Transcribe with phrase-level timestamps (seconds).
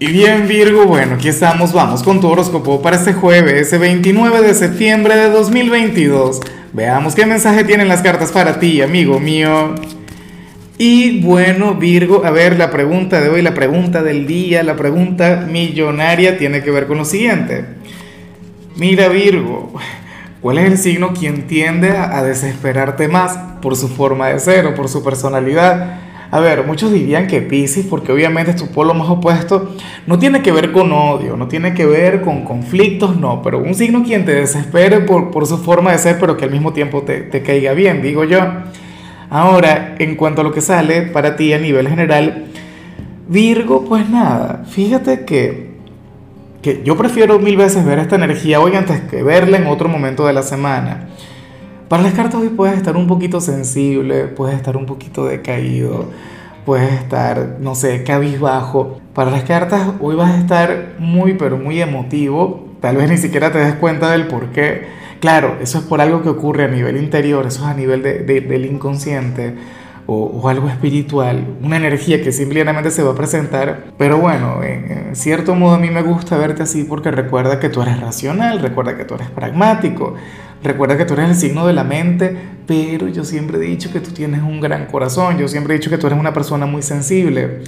[0.00, 4.42] Y bien Virgo, bueno, aquí estamos, vamos con tu horóscopo para este jueves, ese 29
[4.42, 6.40] de septiembre de 2022.
[6.72, 9.74] Veamos qué mensaje tienen las cartas para ti, amigo mío.
[10.78, 15.44] Y bueno, Virgo, a ver, la pregunta de hoy, la pregunta del día, la pregunta
[15.50, 17.64] millonaria tiene que ver con lo siguiente.
[18.76, 19.72] Mira, Virgo,
[20.40, 24.76] ¿cuál es el signo quien tiende a desesperarte más por su forma de ser o
[24.76, 26.07] por su personalidad?
[26.30, 29.74] A ver, muchos dirían que Pisces, porque obviamente es tu polo más opuesto,
[30.06, 33.74] no tiene que ver con odio, no tiene que ver con conflictos, no, pero un
[33.74, 37.02] signo quien te desespere por, por su forma de ser, pero que al mismo tiempo
[37.02, 38.40] te, te caiga bien, digo yo.
[39.30, 42.46] Ahora, en cuanto a lo que sale para ti a nivel general,
[43.28, 45.68] Virgo, pues nada, fíjate que,
[46.62, 50.26] que yo prefiero mil veces ver esta energía hoy antes que verla en otro momento
[50.26, 51.08] de la semana.
[51.88, 56.04] Para las cartas hoy puedes estar un poquito sensible, puedes estar un poquito decaído,
[56.66, 59.00] puedes estar, no sé, cabizbajo.
[59.14, 62.66] Para las cartas hoy vas a estar muy, pero muy emotivo.
[62.82, 64.86] Tal vez ni siquiera te des cuenta del por qué.
[65.20, 68.22] Claro, eso es por algo que ocurre a nivel interior, eso es a nivel de,
[68.22, 69.54] del inconsciente
[70.06, 73.86] o, o, algo espiritual, una energía que simplemente se va a presentar.
[73.96, 77.70] Pero bueno, en, en cierto modo a mí me gusta verte así porque recuerda que
[77.70, 80.14] tú eres racional, recuerda que tú eres pragmático,
[80.62, 84.00] Recuerda que tú eres el signo de la mente, pero yo siempre he dicho que
[84.00, 86.82] tú tienes un gran corazón, yo siempre he dicho que tú eres una persona muy
[86.82, 87.60] sensible.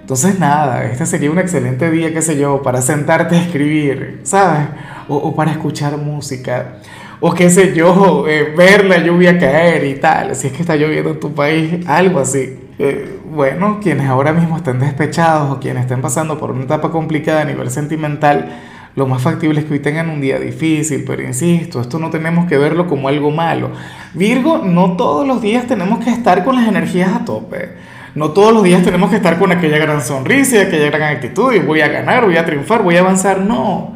[0.00, 4.68] Entonces nada, este sería un excelente día, qué sé yo, para sentarte a escribir, ¿sabes?
[5.08, 6.78] O, o para escuchar música,
[7.20, 10.74] o qué sé yo, eh, ver la lluvia caer y tal, si es que está
[10.74, 12.58] lloviendo en tu país, algo así.
[12.78, 17.42] Eh, bueno, quienes ahora mismo estén despechados o quienes estén pasando por una etapa complicada
[17.42, 18.48] a nivel sentimental,
[18.96, 22.46] lo más factible es que hoy tengan un día difícil, pero insisto, esto no tenemos
[22.46, 23.70] que verlo como algo malo.
[24.14, 27.70] Virgo, no todos los días tenemos que estar con las energías a tope.
[28.16, 31.52] No todos los días tenemos que estar con aquella gran sonrisa y aquella gran actitud
[31.52, 33.40] y voy a ganar, voy a triunfar, voy a avanzar.
[33.40, 33.94] No.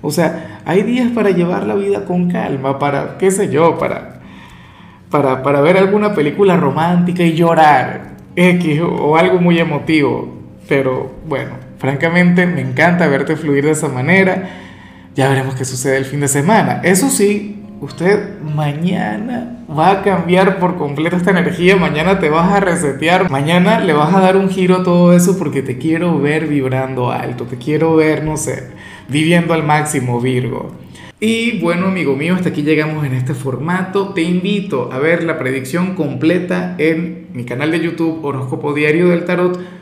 [0.00, 4.20] O sea, hay días para llevar la vida con calma, para, qué sé yo, para,
[5.10, 10.34] para, para ver alguna película romántica y llorar, X, o algo muy emotivo.
[10.68, 14.50] Pero bueno, Francamente, me encanta verte fluir de esa manera.
[15.16, 16.80] Ya veremos qué sucede el fin de semana.
[16.84, 21.74] Eso sí, usted mañana va a cambiar por completo esta energía.
[21.74, 23.28] Mañana te vas a resetear.
[23.32, 27.10] Mañana le vas a dar un giro a todo eso porque te quiero ver vibrando
[27.10, 27.46] alto.
[27.46, 28.68] Te quiero ver, no sé,
[29.08, 30.70] viviendo al máximo, Virgo.
[31.18, 34.10] Y bueno, amigo mío, hasta aquí llegamos en este formato.
[34.10, 39.24] Te invito a ver la predicción completa en mi canal de YouTube Horóscopo Diario del
[39.24, 39.81] Tarot